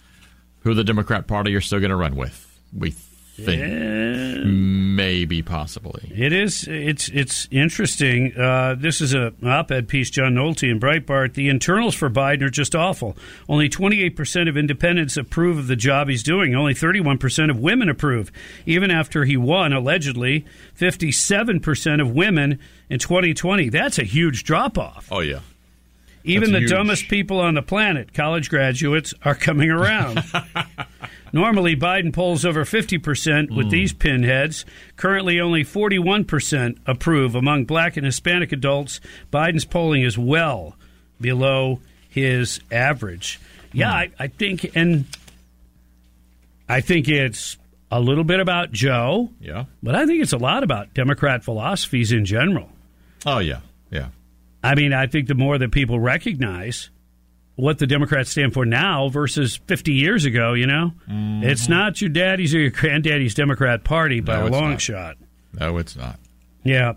[0.61, 2.61] who the Democrat Party are still going to run with.
[2.77, 2.91] We
[3.37, 4.45] think.
[4.47, 6.11] Maybe, possibly.
[6.15, 6.67] It is.
[6.67, 8.37] It's it's interesting.
[8.37, 11.35] Uh, this is a op-ed piece, John Nolte in Breitbart.
[11.35, 13.17] The internals for Biden are just awful.
[13.49, 16.55] Only 28 percent of independents approve of the job he's doing.
[16.55, 18.33] Only 31 percent of women approve.
[18.65, 23.69] Even after he won, allegedly, 57 percent of women in 2020.
[23.69, 25.09] That's a huge drop-off.
[25.11, 25.41] Oh, yeah.
[26.25, 26.71] Even That's the huge.
[26.71, 30.19] dumbest people on the planet, college graduates, are coming around.
[31.33, 33.71] Normally, Biden polls over 50% with Hmm.
[33.71, 34.65] these pinheads.
[34.97, 37.35] Currently, only 41% approve.
[37.35, 39.01] Among black and Hispanic adults,
[39.33, 40.77] Biden's polling is well
[41.21, 43.39] below his average.
[43.73, 43.97] Yeah, Hmm.
[43.97, 45.05] I, I think, and
[46.69, 47.57] I think it's
[47.91, 49.65] a little bit about Joe, Yeah.
[49.83, 52.71] but I think it's a lot about Democrat philosophies in general.
[53.25, 53.61] Oh, yeah.
[53.91, 54.09] Yeah.
[54.65, 56.91] I mean, I think the more that people recognize
[57.57, 62.11] what the Democrats stand for now versus 50 years ago, you know, it's not your
[62.11, 64.51] daddy's or your granddaddy's Democrat Party by Mm-hmm.
[64.51, 64.81] No, a long not.
[64.81, 65.17] shot.
[65.59, 66.21] No, it's not.
[66.65, 66.95] Yeah.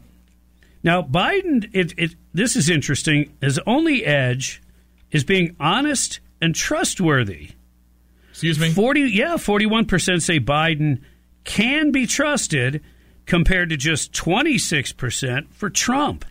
[0.84, 3.32] Now, Biden, it, it, this is interesting.
[3.42, 4.62] His only edge
[5.12, 7.52] is being honest and trustworthy.
[8.32, 8.70] Excuse me?
[8.72, 11.02] 40, yeah, 41% say Biden
[11.44, 12.82] can be trusted
[13.26, 16.26] compared to just 26% for Trump.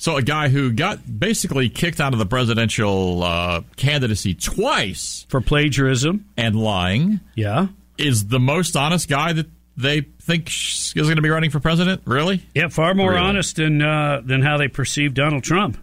[0.00, 5.42] So, a guy who got basically kicked out of the presidential uh, candidacy twice for
[5.42, 7.66] plagiarism and lying, yeah,
[7.98, 12.00] is the most honest guy that they think is going to be running for president.
[12.06, 12.42] Really?
[12.54, 13.20] Yeah, far more Really?
[13.22, 15.76] honest than uh, than how they perceive Donald Trump.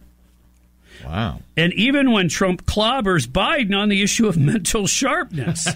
[1.06, 1.42] Wow.
[1.56, 5.68] And even when Trump clobbers Biden on the issue of mental sharpness,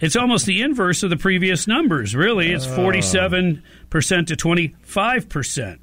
[0.00, 2.16] it's almost the inverse of the previous numbers.
[2.16, 2.74] Really, it's Oh.
[2.74, 5.80] forty-seven percent to twenty-five percent.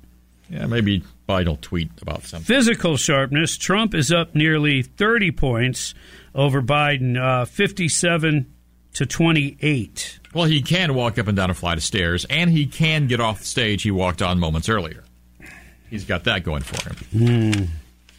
[0.49, 2.45] Yeah, maybe Biden will tweet about something.
[2.45, 5.93] Physical sharpness, Trump is up nearly thirty points
[6.35, 8.53] over Biden, uh, fifty-seven
[8.93, 10.19] to twenty-eight.
[10.33, 13.19] Well, he can walk up and down a flight of stairs, and he can get
[13.19, 15.03] off the stage he walked on moments earlier.
[15.89, 17.69] He's got that going for him.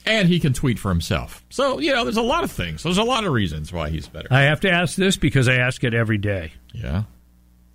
[0.05, 1.45] And he can tweet for himself.
[1.49, 2.83] So, you know, there's a lot of things.
[2.83, 4.29] There's a lot of reasons why he's better.
[4.31, 6.53] I have to ask this because I ask it every day.
[6.73, 7.05] Yeah.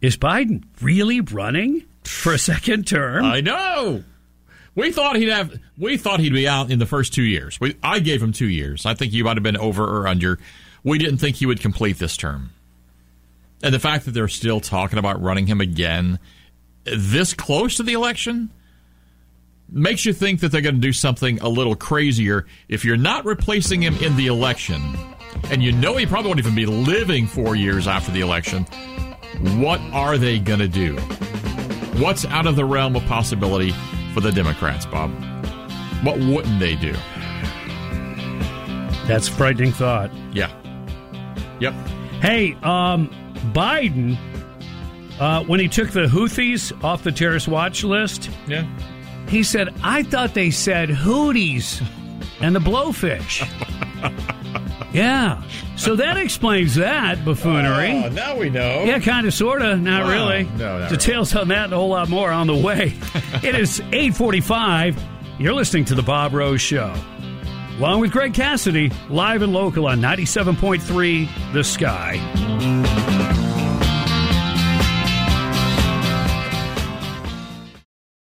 [0.02, 3.26] Is Biden really running for a second term?
[3.26, 4.04] I know.
[4.78, 5.60] We thought he'd have.
[5.76, 7.60] We thought he'd be out in the first two years.
[7.60, 8.86] We, I gave him two years.
[8.86, 10.38] I think he might have been over or under.
[10.84, 12.52] We didn't think he would complete this term.
[13.64, 16.20] And the fact that they're still talking about running him again
[16.84, 18.52] this close to the election
[19.68, 22.46] makes you think that they're going to do something a little crazier.
[22.70, 24.82] If you're not replacing him in the election,
[25.50, 28.64] and you know he probably won't even be living four years after the election,
[29.60, 30.96] what are they going to do?
[32.00, 33.74] What's out of the realm of possibility
[34.14, 35.12] for the Democrats, Bob?
[36.04, 36.94] What wouldn't they do?
[39.08, 40.12] That's a frightening thought.
[40.34, 40.52] Yeah.
[41.60, 41.74] Yep.
[42.22, 43.10] Hey, um,
[43.54, 44.18] Biden,
[45.20, 48.68] uh, when he took the Houthis off the terrorist watch list, yeah,
[49.28, 51.82] he said, "I thought they said Houthis
[52.42, 53.48] and the blowfish."
[54.98, 55.42] Yeah.
[55.76, 57.92] So that explains that buffoonery.
[58.04, 58.84] Oh, now we know.
[58.84, 59.80] Yeah, kind of, sort of.
[59.80, 60.10] Not Wow.
[60.12, 60.44] really.
[60.58, 62.94] No, not Details on that and a whole lot more on the way.
[63.44, 65.02] it is 845.
[65.40, 66.94] You're listening to The Bob Rose Show.
[67.78, 73.47] Along with Greg Cassidy, live and local on 97.3 The Sky.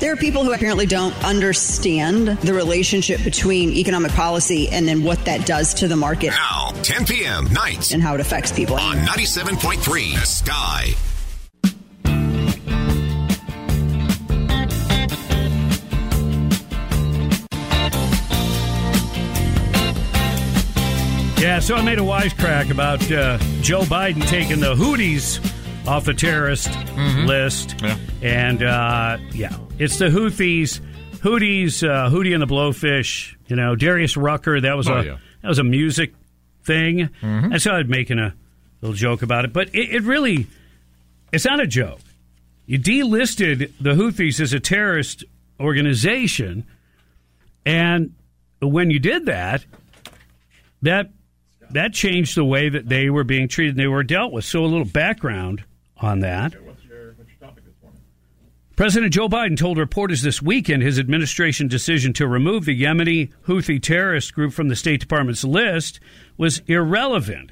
[0.00, 5.24] There are people who apparently don't understand the relationship between economic policy and then what
[5.24, 6.30] that does to the market.
[6.30, 7.50] Now, 10 p.m.
[7.52, 8.76] nights and how it affects people.
[8.76, 10.94] on 97.3 Sky.
[21.40, 25.38] Yeah, so I made a wisecrack about uh, Joe Biden taking the Houthis
[25.86, 26.68] off the terrorist
[27.26, 27.74] list.
[28.22, 30.80] And uh, yeah, it's the Houthis,
[31.18, 33.34] Houthis, uh, Houthi and the Blowfish.
[33.48, 34.60] You know, Darius Rucker.
[34.60, 35.18] That was Oh, a yeah.
[35.42, 36.12] that was a music
[36.64, 37.08] thing.
[37.22, 38.34] And so I'd making a
[38.80, 40.46] little joke about it, but it, it really
[41.32, 42.00] it's not a joke.
[42.66, 45.24] You delisted the Houthis as a terrorist
[45.60, 46.64] organization,
[47.64, 48.12] and
[48.60, 49.64] when you did that,
[50.82, 51.10] that
[51.70, 54.44] that changed the way that they were being treated and they were dealt with.
[54.44, 55.62] So a little background
[55.98, 56.54] on that.
[58.76, 63.82] President Joe Biden told reporters this weekend his administration decision to remove the Yemeni Houthi
[63.82, 65.98] terrorist group from the State Department's list
[66.36, 67.50] was irrelevant.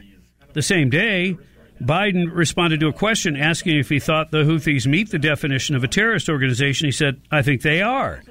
[0.53, 1.39] The same day,
[1.81, 5.83] Biden responded to a question asking if he thought the Houthis meet the definition of
[5.83, 6.89] a terrorist organization.
[6.89, 8.23] He said, I think they are.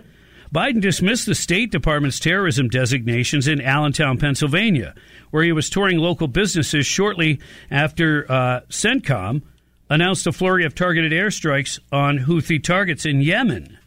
[0.54, 4.93] Biden dismissed the State Department's terrorism designations in Allentown, Pennsylvania,
[5.32, 7.39] where he was touring local businesses shortly
[7.71, 9.41] after uh, CENTCOM
[9.93, 13.77] announced a flurry of targeted airstrikes on Houthi targets in Yemen.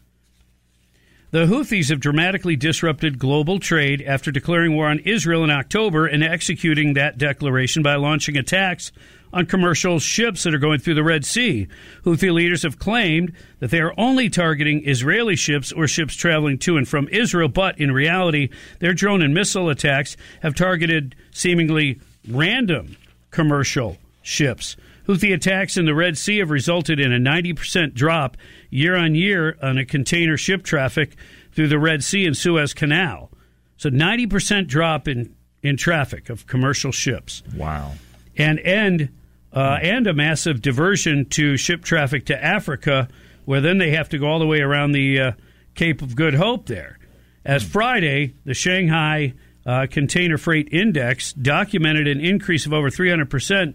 [1.31, 6.23] The Houthis have dramatically disrupted global trade after declaring war on Israel in October and
[6.23, 8.93] executing that declaration by launching attacks
[9.33, 11.67] on commercial ships that are going through the Red Sea.
[12.05, 16.77] Houthi leaders have claimed that they are only targeting Israeli ships or ships traveling to
[16.77, 18.47] and from Israel, but in reality,
[18.79, 22.95] their drone and missile attacks have targeted seemingly random
[23.29, 24.77] commercial ships.
[25.07, 28.35] Houthi attacks in the Red Sea have resulted in a 90% drop
[28.69, 31.15] year on year on a container ship traffic
[31.53, 33.31] through the Red Sea and Suez Canal.
[33.77, 37.41] So 90% drop in, in traffic of commercial ships.
[37.55, 37.93] Wow.
[38.35, 39.09] And end
[39.53, 43.07] uh, and a massive diversion to ship traffic to Africa,
[43.45, 45.31] where then they have to go all the way around the uh,
[45.73, 46.99] Cape of Good Hope there.
[47.45, 49.33] As Friday, the Shanghai
[49.65, 53.73] uh, Container Freight Index documented an increase of over 300%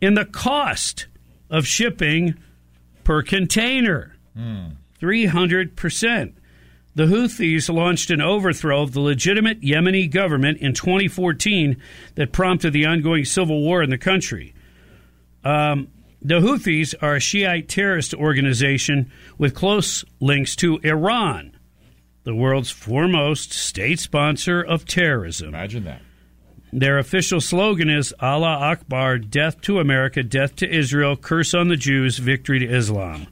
[0.00, 1.06] in the cost
[1.48, 2.34] of shipping
[3.04, 4.16] per container.
[5.00, 6.34] 300%.
[6.94, 11.80] The Houthis launched an overthrow of the legitimate Yemeni government in 2014
[12.16, 14.54] that prompted the ongoing civil war in the country.
[15.44, 15.88] Um,
[16.20, 21.56] the Houthis are a Shiite terrorist organization with close links to Iran,
[22.24, 25.48] the world's foremost state sponsor of terrorism.
[25.48, 26.02] Imagine that.
[26.72, 31.76] Their official slogan is Allah Akbar, death to America, death to Israel, curse on the
[31.76, 33.26] Jews, victory to Islam.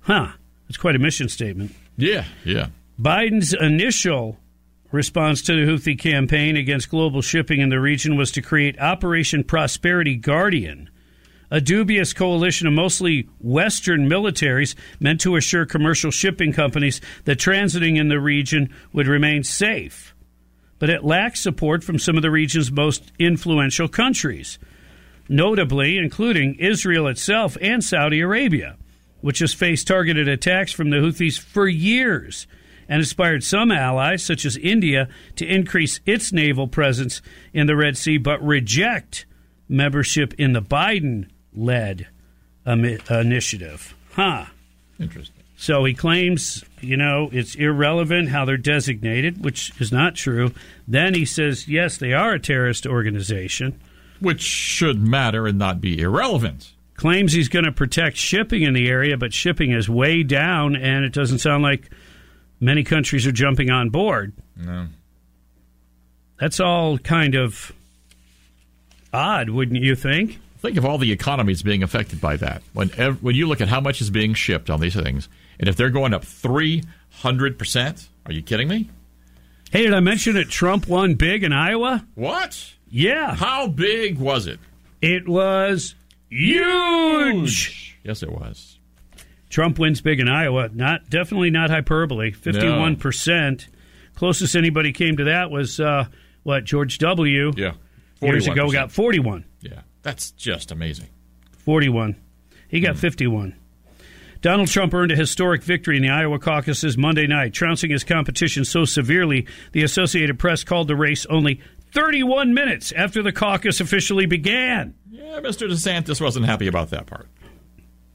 [0.00, 0.28] Huh.
[0.66, 1.74] That's quite a mission statement.
[1.98, 2.68] Yeah, yeah.
[2.98, 4.38] Biden's initial
[4.90, 9.44] response to the Houthi campaign against global shipping in the region was to create Operation
[9.44, 10.88] Prosperity Guardian,
[11.50, 17.98] a dubious coalition of mostly Western militaries meant to assure commercial shipping companies that transiting
[17.98, 20.11] in the region would remain safe.
[20.82, 24.58] But it lacks support from some of the region's most influential countries,
[25.28, 28.76] notably including Israel itself and Saudi Arabia,
[29.20, 32.48] which has faced targeted attacks from the Houthis for years
[32.88, 37.96] and inspired some allies, such as India, to increase its naval presence in the Red
[37.96, 39.24] Sea, but reject
[39.68, 42.08] membership in the Biden led
[42.66, 43.94] initiative.
[44.14, 44.46] Huh.
[44.98, 45.41] Interesting.
[45.62, 50.50] So he claims, you know, it's irrelevant how they're designated, which is not true.
[50.88, 53.80] Then he says, yes, they are a terrorist organization.
[54.18, 56.72] Which should matter and not be irrelevant.
[56.96, 61.04] Claims he's going to protect shipping in the area, but shipping is way down, and
[61.04, 61.88] it doesn't sound like
[62.58, 64.32] many countries are jumping on board.
[64.56, 64.88] No.
[66.40, 67.70] That's all kind of
[69.12, 70.40] odd, wouldn't you think?
[70.58, 72.62] Think of all the economies being affected by that.
[72.72, 75.28] When ev- when you look at how much is being shipped on these things,
[75.58, 78.90] and if they're going up three hundred percent, are you kidding me?
[79.70, 82.06] Hey, did I mention that Trump won big in Iowa?
[82.14, 82.74] What?
[82.88, 83.34] Yeah.
[83.34, 84.60] How big was it?
[85.00, 85.94] It was
[86.28, 87.98] huge.
[88.04, 88.78] Yes, it was.
[89.48, 90.70] Trump wins big in Iowa.
[90.72, 92.32] Not definitely not hyperbole.
[92.32, 93.68] Fifty-one percent.
[94.14, 96.06] Closest anybody came to that was uh,
[96.42, 97.52] what George W.
[97.56, 97.72] Yeah,
[98.20, 99.44] years ago got forty-one.
[99.60, 101.08] Yeah, that's just amazing.
[101.64, 102.16] 41.
[102.68, 103.54] He got 51.
[104.42, 108.64] Donald Trump earned a historic victory in the Iowa caucuses Monday night, trouncing his competition
[108.64, 111.60] so severely the Associated Press called the race only
[111.92, 114.94] 31 minutes after the caucus officially began.
[115.10, 115.68] Yeah, Mr.
[115.70, 117.28] DeSantis wasn't happy about that part.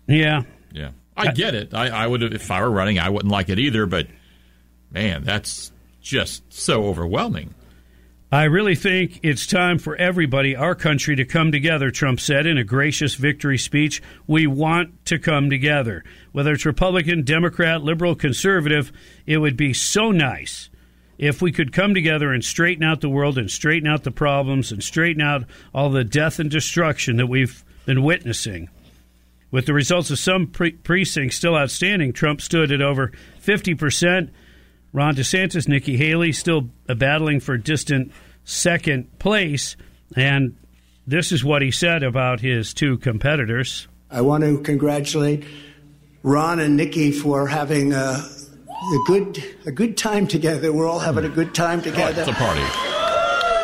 [0.08, 0.44] Yeah.
[0.74, 1.74] Yeah, I get it.
[1.74, 3.86] I, I would, if I were running, I wouldn't like it either.
[3.86, 4.08] But
[4.92, 5.72] man, that's
[6.02, 7.56] just so overwhelming.
[8.30, 12.58] I really think it's time for everybody, our country, to come together, Trump said in
[12.58, 14.02] a gracious victory speech.
[14.28, 16.04] We want to come together.
[16.34, 18.92] Whether it's Republican, Democrat, liberal, conservative,
[19.26, 20.70] it would be so nice
[21.18, 24.74] if we could come together and straighten out the world and straighten out the problems
[24.74, 28.68] and straighten out all the death and destruction that we've been witnessing.
[29.52, 34.32] With the results of some pre- precincts still outstanding, Trump stood at over 50%.
[34.94, 38.12] Ron DeSantis, Nikki Haley still battling for distant
[38.44, 39.76] second place.
[40.16, 40.56] And
[41.06, 43.88] this is what he said about his two competitors.
[44.10, 45.44] I want to congratulate
[46.24, 50.72] Ron and Nikki for having a, a good a good time together.
[50.72, 52.22] We're all having a good time together.
[52.22, 52.62] It's a party.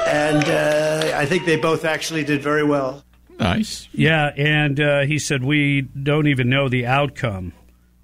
[0.07, 3.03] And uh, I think they both actually did very well.
[3.39, 3.87] Nice.
[3.93, 7.53] Yeah, and uh, he said we don't even know the outcome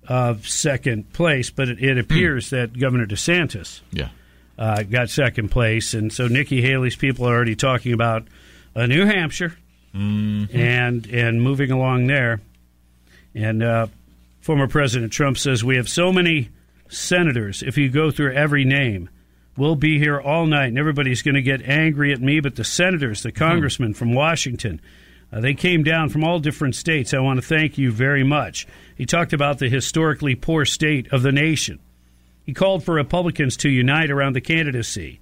[0.10, 4.10] of second place, but it, it appears that Governor DeSantis Yeah.
[4.58, 8.28] uh, got second place, and so Nikki Haley's people are already talking about
[8.76, 9.56] uh, New Hampshire
[9.94, 12.42] and and moving along there.
[13.36, 13.88] And uh,
[14.42, 16.50] former President Trump says we have so many
[16.90, 17.62] senators.
[17.64, 19.10] If you go through every name,
[19.58, 22.40] we'll be here all night, and everybody's going to get angry at me.
[22.40, 24.82] But the senators, the congressmen from Washington,
[25.32, 27.14] uh, they came down from all different states.
[27.14, 28.68] I want to thank you very much.
[28.96, 31.80] He talked about the historically poor state of the nation.
[32.46, 35.20] He called for Republicans to unite around the candidacy.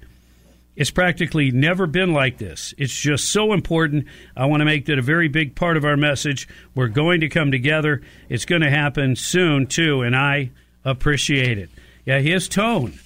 [0.78, 2.74] It's practically never been like this.
[2.78, 4.06] It's just so important.
[4.36, 6.48] I want to make that a very big part of our message.
[6.76, 8.02] We're going to come together.
[8.30, 10.52] It's going to happen soon, too, and I
[10.86, 11.70] appreciate it.
[12.06, 13.00] Yeah, his tone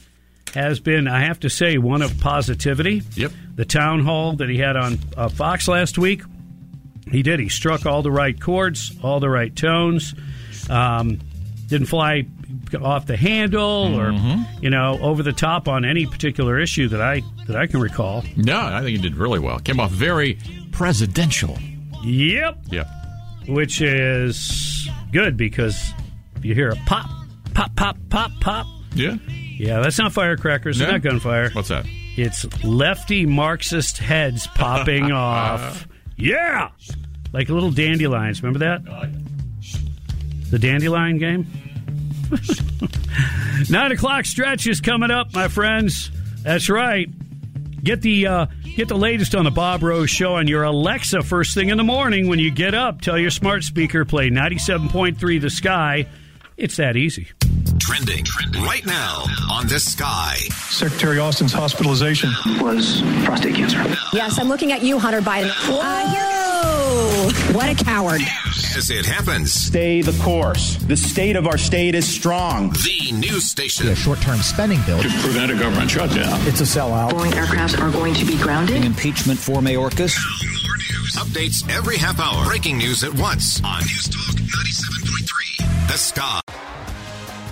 [0.53, 3.03] has been, I have to say, one of positivity.
[3.15, 3.31] Yep.
[3.55, 6.23] The town hall that he had on uh, Fox last week,
[7.11, 7.39] he did.
[7.39, 10.15] He struck all the right chords, all the right tones.
[10.69, 11.19] Um,
[11.67, 12.25] didn't fly
[12.81, 14.11] off the handle or
[14.61, 18.23] you know over the top on any particular issue that I that I can recall.
[18.37, 19.59] No, I think he did really well.
[19.59, 20.37] Came off very
[20.71, 21.57] presidential.
[22.03, 22.57] Yep.
[22.71, 22.87] Yep.
[23.47, 25.93] Which is good because
[26.41, 27.09] you hear a pop,
[27.53, 28.65] pop, pop, pop, pop.
[28.95, 29.17] Yeah.
[29.57, 30.79] Yeah, that's not firecrackers.
[30.81, 30.93] It's No?
[30.93, 31.49] not gunfire.
[31.51, 31.85] What's that?
[32.17, 35.87] It's lefty Marxist heads popping off.
[36.17, 36.69] Yeah,
[37.33, 38.41] like little dandelions.
[38.43, 38.83] Remember that?
[40.49, 41.47] The dandelion game.
[43.69, 46.11] Nine o'clock stretch is coming up, my friends.
[46.43, 47.09] That's right.
[47.83, 51.53] Get the uh, get the latest on the Bob Rose Show on your Alexa first
[51.53, 53.01] thing in the morning when you get up.
[53.01, 56.07] Tell your smart speaker play ninety seven point three The Sky.
[56.57, 57.27] It's that easy.
[57.79, 60.35] Trending trending right now on the sky.
[60.69, 62.29] Secretary Austin's hospitalization
[62.59, 63.83] was prostate cancer.
[64.13, 65.49] Yes, I'm looking at you, Hunter Biden.
[65.67, 66.30] Uh,
[66.91, 68.21] here- what a coward.
[68.75, 70.77] As it happens, Stay the course.
[70.87, 72.71] The state of our state is strong.
[72.71, 73.87] the news station.
[73.87, 76.39] A short-term spending bill To prevent a government shutdown.
[76.47, 77.11] It's a sellout.
[77.11, 78.83] Boeing aircraft are going to be grounded.
[78.83, 80.15] Impeachment for Mayorkas.
[80.63, 81.15] More news.
[81.15, 82.45] Updates every half hour.
[82.45, 85.87] Breaking news at once on News Talk 97.3.
[85.87, 86.39] The Sky.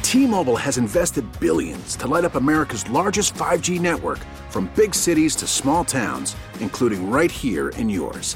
[0.01, 4.19] T-Mobile has invested billions to light up America's largest 5G network
[4.49, 8.35] from big cities to small towns, including right here in yours.